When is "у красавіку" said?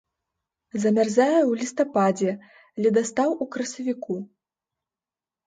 3.45-4.19